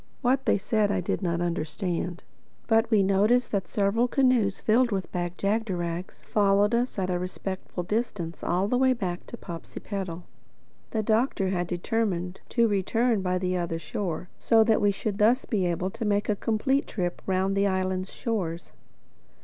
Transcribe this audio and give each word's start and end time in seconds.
What 0.23 0.47
they 0.47 0.57
said 0.57 0.91
I 0.91 0.99
did 0.99 1.21
not 1.21 1.41
understand; 1.41 2.23
but 2.65 2.89
we 2.89 3.03
noticed 3.03 3.51
that 3.51 3.67
several 3.67 4.07
canoes 4.07 4.59
filled 4.59 4.89
with 4.89 5.11
Bag 5.11 5.37
jagderags 5.37 6.23
followed 6.23 6.73
us 6.73 6.97
at 6.97 7.11
a 7.11 7.19
respectful 7.19 7.83
distance 7.83 8.43
all 8.43 8.67
the 8.67 8.79
way 8.79 8.93
back 8.93 9.27
to 9.27 9.37
Popsipetel. 9.37 10.23
The 10.89 11.03
Doctor 11.03 11.49
had 11.49 11.67
determined 11.67 12.39
to 12.49 12.67
return 12.67 13.21
by 13.21 13.37
the 13.37 13.55
other 13.57 13.77
shore, 13.77 14.27
so 14.39 14.63
that 14.63 14.81
we 14.81 14.89
should 14.89 15.17
be 15.17 15.23
thus 15.23 15.45
able 15.51 15.91
to 15.91 16.03
make 16.03 16.29
a 16.29 16.35
complete 16.35 16.87
trip 16.87 17.21
round 17.27 17.55
the 17.55 17.67
island's 17.67 18.11
shores. 18.11 18.71